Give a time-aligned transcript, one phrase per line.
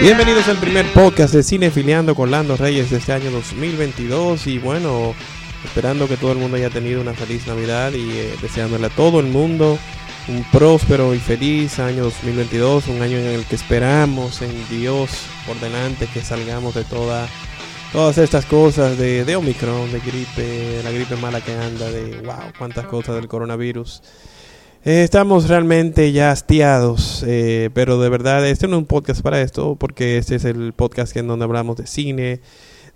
[0.00, 4.58] Bienvenidos al primer podcast de Cine Filiando con Lando Reyes de este año 2022 y
[4.58, 5.14] bueno,
[5.64, 9.20] esperando que todo el mundo haya tenido una feliz Navidad y eh, deseándole a todo
[9.20, 9.78] el mundo
[10.28, 15.10] un próspero y feliz año 2022, un año en el que esperamos en Dios
[15.46, 17.28] por delante que salgamos de toda,
[17.92, 22.86] todas estas cosas de, Omicron, de gripe, la gripe mala que anda, de wow, cuántas
[22.86, 24.02] cosas del coronavirus.
[24.84, 29.40] Eh, estamos realmente ya hastiados, eh, pero de verdad este no es un podcast para
[29.40, 32.40] esto, porque este es el podcast en donde hablamos de cine,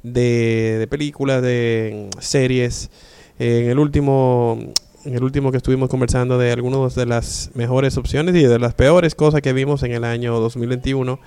[0.03, 2.91] de, de películas, de mm, series.
[3.39, 4.59] Eh, en el último
[5.05, 8.75] en el último que estuvimos conversando de algunas de las mejores opciones y de las
[8.75, 11.19] peores cosas que vimos en el año 2021.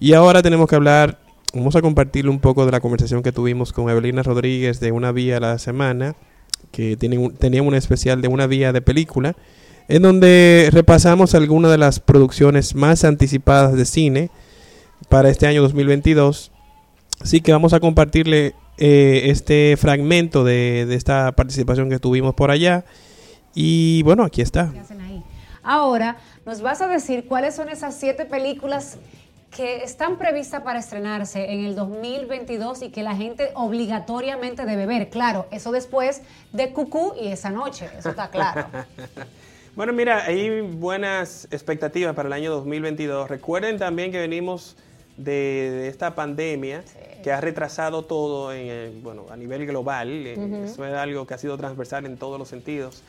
[0.00, 1.20] Y ahora tenemos que hablar,
[1.52, 5.12] vamos a compartir un poco de la conversación que tuvimos con Evelina Rodríguez de Una
[5.12, 6.14] Vía a la Semana,
[6.70, 9.36] que tienen, tenía un especial de Una Vía de película
[9.88, 14.30] en donde repasamos algunas de las producciones más anticipadas de cine
[15.08, 16.50] para este año 2022.
[17.20, 22.50] Así que vamos a compartirle eh, este fragmento de, de, esta participación que tuvimos por
[22.50, 22.84] allá.
[23.54, 24.72] Y bueno, aquí está.
[25.62, 28.96] Ahora, nos vas a decir cuáles son esas siete películas
[29.54, 35.10] que están previstas para estrenarse en el 2022 y que la gente obligatoriamente debe ver.
[35.10, 36.22] Claro, eso después
[36.52, 38.66] de Cucú y esa noche, eso está claro.
[39.74, 43.30] Bueno, mira, hay buenas expectativas para el año 2022.
[43.30, 44.76] Recuerden también que venimos
[45.16, 46.84] de, esta pandemia
[47.22, 50.10] que ha retrasado todo en, bueno, a nivel global.
[50.10, 53.02] Eh, eso es algo que ha sido transversal en todos los sentidos.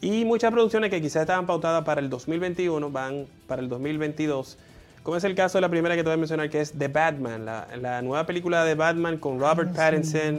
[0.00, 4.56] Y muchas producciones que quizás estaban pautadas para el 2021 van para el 2022.
[5.04, 6.88] Como es el caso de la primera que te voy a mencionar, que es The
[6.88, 10.38] Batman, la, nueva película de Batman con Robert Pattinson.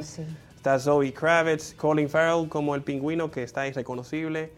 [0.56, 4.50] Está Zoe Kravitz, Colin Farrell como el pingüino, que está irreconocible.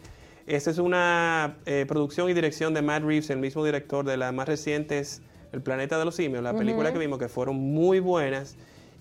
[0.46, 4.34] Esta es una eh, producción y dirección de Matt Reeves, el mismo director de las
[4.34, 8.56] más recientes El planeta de los simios, la película que vimos que fueron muy buenas.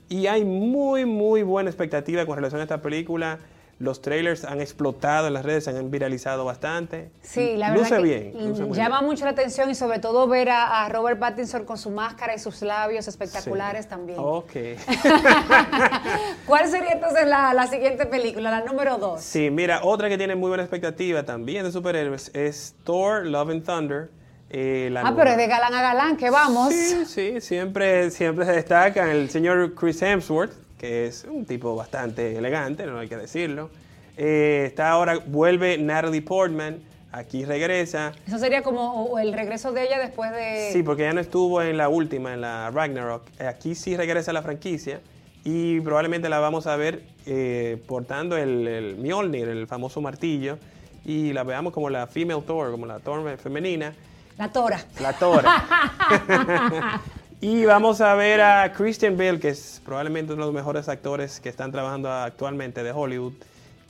[0.09, 3.39] Y hay muy, muy buena expectativa con relación a esta película.
[3.79, 7.11] Los trailers han explotado en las redes, se han viralizado bastante.
[7.21, 8.01] Sí, la verdad.
[8.01, 8.73] Luce bien.
[8.73, 12.39] llama mucho la atención y sobre todo ver a, Robert Pattinson con su máscara y
[12.39, 14.19] sus labios espectaculares también.
[14.19, 14.53] Ok.
[16.47, 19.21] ¿Cuál sería entonces la, siguiente película, la número dos?
[19.21, 23.65] Sí, mira, otra que tiene muy buena expectativa también de superhéroes es Thor, Love and
[23.65, 24.11] Thunder.
[24.49, 26.73] Eh, ah, pero es de galán a galán, que vamos.
[26.73, 32.37] Sí, sí, siempre, siempre se destaca el señor Chris Hemsworth que es un tipo bastante
[32.37, 33.71] elegante, no hay que decirlo.
[34.17, 36.79] Eh, está ahora, vuelve Natalie Portman,
[37.13, 38.13] aquí regresa.
[38.27, 40.71] Eso sería como el regreso de ella después de...
[40.73, 43.23] Sí, porque ya no estuvo en la última, en la Ragnarok.
[43.41, 45.01] Aquí sí regresa a la franquicia
[45.45, 50.59] y probablemente la vamos a ver eh, portando el, el Mjolnir, el famoso martillo,
[51.05, 53.95] y la veamos como la female Thor, como la Thor femenina.
[54.37, 54.85] La Tora.
[55.01, 57.01] La Tora.
[57.41, 61.39] Y vamos a ver a Christian Bale, que es probablemente uno de los mejores actores
[61.39, 63.35] que están trabajando actualmente de Hollywood,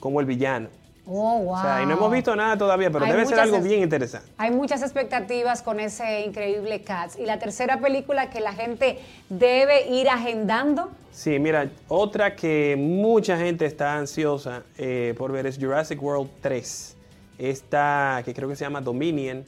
[0.01, 0.69] como el villano.
[1.07, 1.53] Oh, wow.
[1.53, 4.29] O sea, y no hemos visto nada todavía, pero debe ser algo bien interesante.
[4.37, 7.17] Hay muchas expectativas con ese increíble Cats.
[7.17, 8.99] Y la tercera película que la gente
[9.29, 10.91] debe ir agendando.
[11.13, 16.97] Sí, mira, otra que mucha gente está ansiosa eh, por ver es Jurassic World 3.
[17.39, 19.45] Esta que creo que se llama Dominion,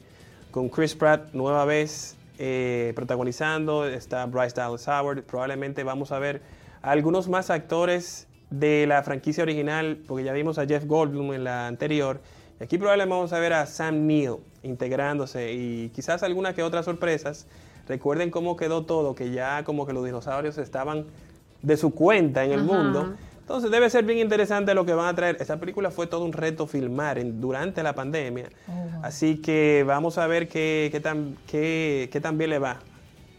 [0.53, 6.43] con Chris Pratt nueva vez eh, protagonizando, está Bryce Dallas Howard, probablemente vamos a ver
[6.83, 11.67] algunos más actores de la franquicia original, porque ya vimos a Jeff Goldblum en la
[11.67, 12.21] anterior,
[12.61, 16.85] y aquí probablemente vamos a ver a Sam Neill integrándose y quizás algunas que otras
[16.85, 17.47] sorpresas.
[17.89, 21.07] Recuerden cómo quedó todo, que ya como que los dinosaurios estaban
[21.63, 23.15] de su cuenta en el mundo.
[23.49, 25.39] Entonces debe ser bien interesante lo que van a traer.
[25.41, 28.51] Esta película fue todo un reto filmar durante la pandemia.
[29.03, 32.79] Así que vamos a ver qué, qué tan, qué, qué tan bien le va.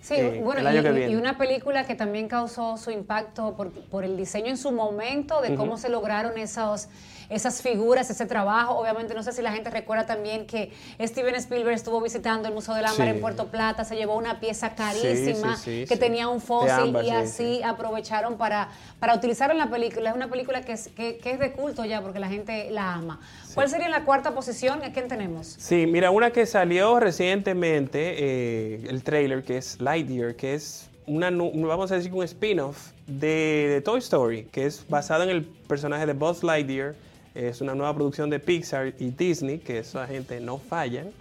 [0.01, 4.47] Sí, eh, bueno, y, una película que también causó su impacto por, por el diseño
[4.47, 6.89] en su momento, de cómo se lograron esos
[7.29, 8.75] esas figuras, ese trabajo.
[8.75, 12.73] Obviamente, no sé si la gente recuerda también que Steven Spielberg estuvo visitando el Museo
[12.73, 17.09] del Ámbar en Puerto Plata, se llevó una pieza carísima que tenía un fósil y
[17.11, 18.69] así aprovecharon para,
[18.99, 20.09] para utilizarlo en la película.
[20.09, 23.19] Es una película que es, que, es de culto ya porque la gente la ama.
[23.53, 24.83] ¿Cuál sería la cuarta posición?
[24.83, 25.55] ¿A quién tenemos?
[25.59, 31.29] Sí, mira, una que salió recientemente, eh, el trailer, que es Lightyear, que es una,
[31.31, 36.05] vamos a decir, un spin-off de, de, Toy Story, que es basado en el personaje
[36.05, 36.95] de Buzz Lightyear,
[37.35, 41.11] es una nueva producción de Pixar y Disney, que esa gente no fallan.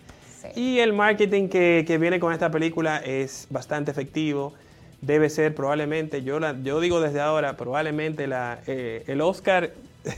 [0.54, 4.54] Y el marketing que, viene con esta película es bastante efectivo.
[5.00, 9.72] Debe ser probablemente, yo, yo digo desde ahora, probablemente la, eh, el Oscar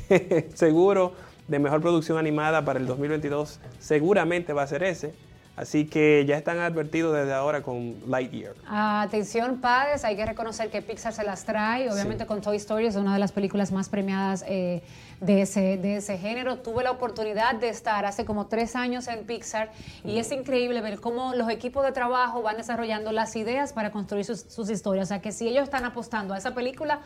[0.54, 1.12] seguro
[1.48, 5.12] de mejor producción animada para el 2022 seguramente va a ser ese.
[5.56, 8.54] Así que ya están advertidos desde ahora con Lightyear.
[8.66, 11.90] Atención, padres, hay que reconocer que Pixar se las trae.
[11.90, 14.82] Obviamente con Toy Story es una de las películas más premiadas eh,
[15.20, 16.56] de, ese, de ese género.
[16.58, 19.70] Tuve la oportunidad de estar hace como tres años en Pixar
[20.02, 24.24] y es increíble ver cómo los equipos de trabajo van desarrollando las ideas para construir
[24.24, 25.04] sus, sus historias.
[25.04, 27.00] O sea que si ellos están apostando a esa película,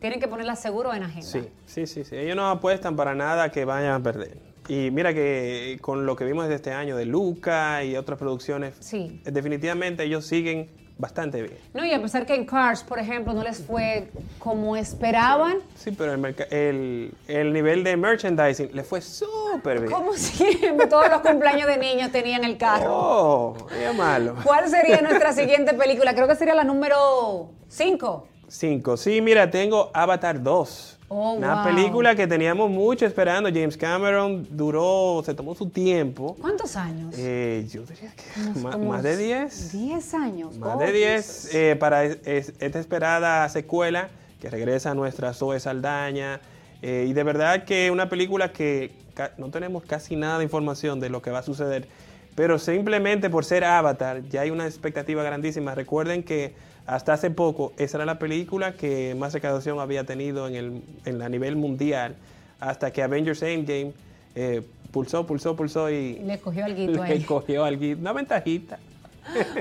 [0.00, 1.26] tienen que ponerla seguro en agenda.
[1.26, 2.16] Sí, sí, sí, sí.
[2.16, 4.36] Ellos no apuestan para nada que vayan a perder.
[4.68, 8.74] Y mira que con lo que vimos desde este año de Luca y otras producciones,
[8.80, 9.20] sí.
[9.24, 10.68] definitivamente ellos siguen
[10.98, 11.58] bastante bien.
[11.74, 14.08] No, y a pesar que en Cars, por ejemplo, no les fue
[14.38, 15.58] como esperaban.
[15.74, 19.92] Sí, pero el, el, nivel de merchandising les fue súper bien.
[19.92, 22.86] Como siempre, todos los cumpleaños de niños tenían el carro.
[22.90, 24.36] Oh, qué malo.
[24.42, 26.14] ¿Cuál sería nuestra siguiente película?
[26.14, 28.28] Creo que sería la número 5.
[28.48, 28.96] 5.
[28.96, 30.95] Sí, mira, tengo Avatar 2.
[31.08, 33.48] Oh, una película que teníamos mucho esperando.
[33.48, 36.36] James Cameron duró, se tomó su tiempo.
[36.40, 37.14] ¿Cuántos años?
[37.16, 39.72] Eh, yo diría que más, de 10.
[39.72, 40.58] 10 años.
[40.58, 44.08] Más de 10 eh, para esta esperada secuela
[44.40, 46.40] que regresa a nuestra Zoe Saldaña.
[46.82, 48.92] Eh, y de verdad que una película que
[49.38, 51.86] no tenemos casi nada de información de lo que va a suceder.
[52.34, 55.74] Pero simplemente por ser Avatar ya hay una expectativa grandísima.
[55.74, 56.54] Recuerden que
[56.86, 61.20] hasta hace poco, esa era la película que más recaudación había tenido en el, en
[61.22, 62.14] a nivel mundial,
[62.60, 63.92] hasta que Avengers Endgame
[64.34, 64.62] eh,
[64.92, 66.20] pulsó, pulsó, pulsó y...
[66.20, 66.86] Le cogió ahí.
[66.86, 68.78] Le cogió algo, una ventajita.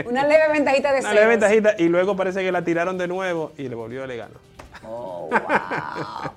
[0.06, 3.51] Una leve ventajita de Una leve ventajita y luego parece que la tiraron de nuevo
[3.57, 4.55] y le volvió a le ganó.
[4.88, 6.32] Oh, wow.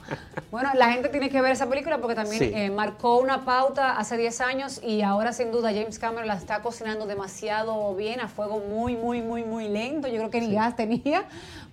[0.51, 4.17] bueno, la gente tiene que ver esa película porque también eh, marcó una pauta hace
[4.17, 8.61] 10 años y ahora sin duda James Cameron la está cocinando demasiado bien, a fuego
[8.61, 10.09] muy, muy, muy, muy lento.
[10.09, 11.25] Yo creo que ni gas tenía,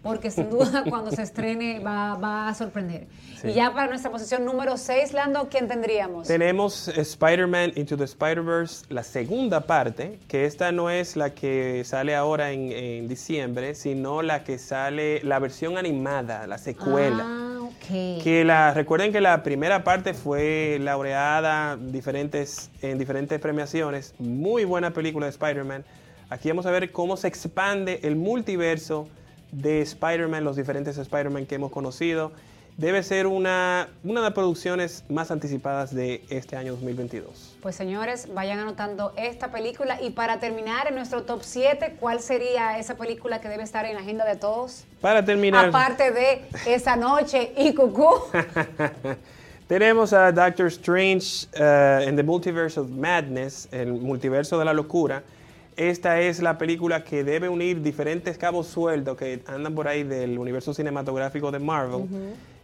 [0.06, 3.08] porque sin duda cuando se estrene va, a sorprender.
[3.44, 6.28] Y ya para nuestra posición número 6, Lando, ¿quién tendríamos?
[6.28, 12.16] Tenemos Spider-Man Into the Spider-Verse, la segunda parte, que esta no es la que sale
[12.16, 17.24] ahora en, en diciembre, sino la que sale, la versión animada, la secuela.
[17.26, 17.70] Ah,
[18.24, 24.14] Que la, recuerden que la primera parte fue laureada diferentes, en diferentes premiaciones.
[24.20, 25.84] Muy buena película de Spider-Man.
[26.30, 29.08] Aquí vamos a ver cómo se expande el multiverso
[29.62, 32.32] de Spider-Man, los diferentes Spider-Man que hemos conocido
[32.78, 37.56] debe ser una, una de las producciones más anticipadas de este año 2022.
[37.62, 42.78] Pues señores, vayan anotando esta película y para terminar en nuestro top 7, ¿cuál sería
[42.78, 44.84] esa película que debe estar en la agenda de todos?
[45.00, 45.70] Para terminar.
[45.70, 48.10] Aparte de esa noche y cucú.
[49.68, 55.24] Tenemos a Doctor Strange uh, in the Multiverse of Madness, el multiverso de la locura.
[55.78, 60.40] Esta es la película que debe unir diferentes cabos sueltos que andan por ahí del
[60.40, 62.06] universo cinematográfico de Marvel.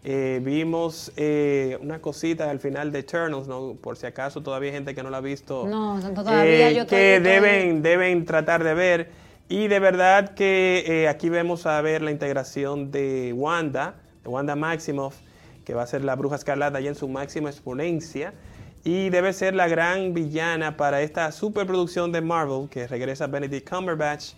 [0.03, 3.75] Eh, vimos eh, una cosita al final de Eternals, ¿no?
[3.79, 5.67] por si acaso todavía hay gente que no la ha visto.
[5.67, 9.09] No, todavía eh, Que deben, deben tratar de ver.
[9.49, 15.17] Y de verdad que aquí vemos a ver la integración de Wanda, de Wanda Maximoff,
[15.65, 18.33] que va a ser la bruja escarlata ya en su máxima exponencia.
[18.83, 24.33] Y debe ser la gran villana para esta superproducción de Marvel, que regresa Benedict Cumberbatch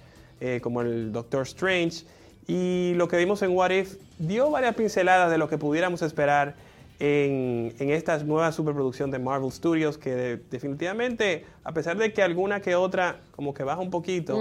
[0.62, 2.06] como el Doctor Strange.
[2.48, 6.56] Y lo que vimos en What If dio varias pinceladas de lo que pudiéramos esperar
[7.00, 12.60] en, en esta nueva superproducción de Marvel Studios, que definitivamente, a pesar de que alguna
[12.60, 14.38] que otra como que baja un poquito,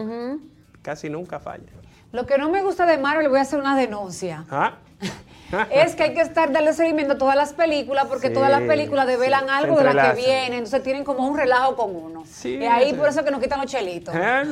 [0.82, 1.62] casi nunca falla.
[2.12, 4.44] Lo que no me gusta de Marvel, voy a hacer una denuncia.
[4.50, 4.74] ¿Ah?
[5.70, 9.06] es que hay que estar darle seguimiento a todas las películas porque todas las películas
[9.06, 12.24] develan algo de las que vienen, entonces tienen como un relajo con uno.
[12.44, 14.14] y ahí por eso que nos quitan los chelitos.
[14.14, 14.44] Ah,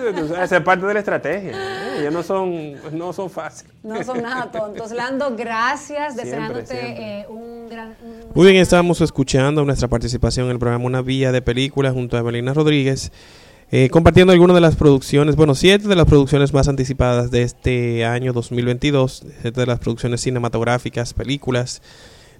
[0.43, 1.53] esa es parte de la estrategia.
[1.53, 2.01] ¿eh?
[2.01, 3.73] Ellos no son, no son fáciles.
[3.83, 4.91] No son nada tontos.
[4.91, 7.95] Lando, gracias, deseándote eh, un gran...
[8.35, 12.21] Muy bien, estamos escuchando nuestra participación en el programa Una Vía de Películas junto a
[12.21, 13.13] Evelina Rodríguez.
[13.73, 18.05] Eh, compartiendo algunas de las producciones, bueno, siete de las producciones más anticipadas de este
[18.05, 21.81] año 2022, siete de las producciones cinematográficas, películas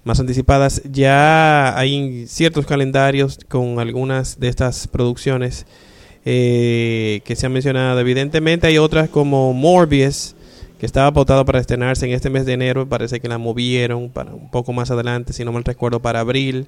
[0.03, 0.81] más anticipadas.
[0.91, 5.65] Ya hay ciertos calendarios con algunas de estas producciones
[6.25, 8.01] eh, que se han mencionado.
[8.01, 10.35] Evidentemente hay otras como Morbius,
[10.79, 14.33] que estaba pautado para estrenarse en este mes de enero, parece que la movieron para
[14.33, 16.67] un poco más adelante, si no mal recuerdo, para abril.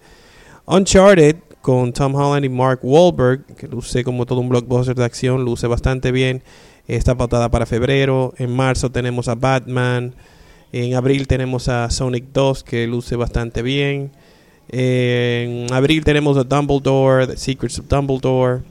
[0.65, 5.46] Uncharted, con Tom Holland y Mark Wahlberg, que luce como todo un blockbuster de acción,
[5.46, 6.43] luce bastante bien.
[6.89, 8.34] Está pautada para febrero.
[8.38, 10.13] En marzo tenemos a Batman.
[10.74, 14.12] En abril tenemos a Sonic 2, que luce bastante bien.
[14.67, 18.63] En abril tenemos a Dumbledore, The Secrets of Dumbledore.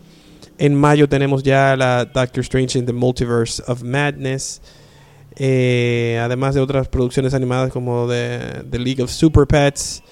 [0.59, 4.61] En mayo tenemos ya la Doctor Strange in the Multiverse of Madness.
[5.37, 10.03] Eh, además de otras producciones animadas como The, the League of Super Pets.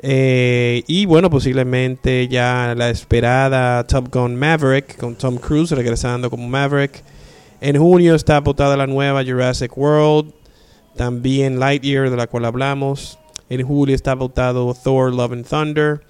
[0.00, 6.48] Eh, y bueno, posiblemente ya la esperada Top Gun Maverick con Tom Cruise regresando como
[6.48, 7.02] Maverick.
[7.60, 10.32] En junio está apuntada la nueva Jurassic World.
[10.96, 13.18] También Lightyear, de la cual hablamos.
[13.48, 16.00] En julio está votado Thor Love and Thunder.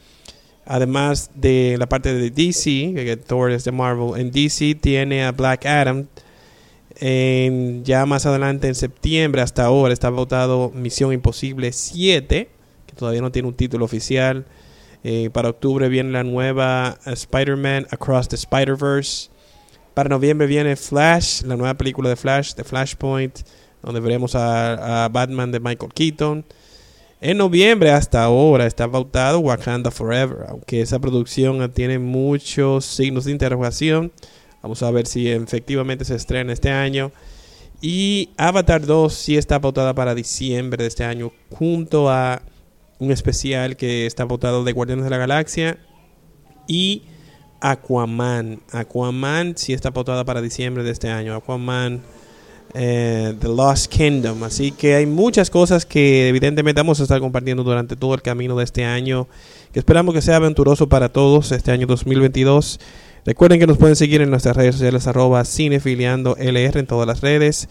[0.67, 4.19] Además de la parte de DC, que Thor es de Marvel.
[4.21, 6.07] En DC tiene a Black Adam.
[7.01, 12.49] En, ya más adelante en septiembre, hasta ahora, está votado Misión Imposible 7
[12.95, 14.47] todavía no tiene un título oficial.
[15.07, 19.29] Eh, para octubre viene la nueva uh, Spider-Man Across the Spider-Verse.
[19.93, 23.41] Para noviembre viene Flash, la nueva película de Flash, de Flashpoint,
[23.83, 26.45] donde veremos a, Batman de Michael Keaton.
[27.21, 33.33] En noviembre hasta ahora está pautado Wakanda Forever, aunque esa producción tiene muchos signos de
[33.33, 34.11] interrogación.
[34.63, 37.13] Vamos a ver si efectivamente se estrena este año.
[37.81, 42.43] Y Avatar 2 sí está pautada para diciembre de este año, junto a
[43.05, 45.79] un especial que está votado de Guardianes de la Galaxia
[46.67, 47.03] y
[47.61, 48.61] Aquaman.
[48.73, 51.35] Aquaman sí está votada para diciembre de este año.
[51.35, 52.03] Aquaman,
[52.75, 54.43] eh, The Lost Kingdom.
[54.45, 58.57] Así que hay muchas cosas que evidentemente vamos a estar compartiendo durante todo el camino
[58.57, 59.29] de este año.
[59.73, 62.81] Que esperamos que sea aventuroso para todos este año 2022.
[63.27, 67.21] Recuerden que nos pueden seguir en nuestras redes sociales arroba cinefiliando LR en todas las
[67.21, 67.69] redes.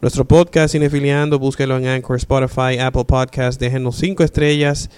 [0.00, 4.90] Nuestro podcast Cinefiliando, búsquelo en Anchor, Spotify, Apple Podcast, déjenos cinco estrellas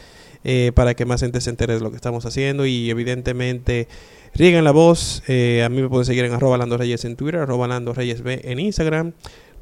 [0.42, 3.88] eh, para que más gente se entere de lo que estamos haciendo y evidentemente
[4.34, 5.22] rieguen la voz.
[5.28, 8.22] Eh, a mí me pueden seguir en arroba Lando Reyes en Twitter, arroba Lando Reyes
[8.22, 9.12] B en Instagram.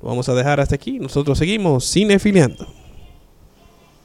[0.02, 0.98] Lo vamos a dejar hasta aquí.
[0.98, 2.83] Nosotros seguimos cinefiliando.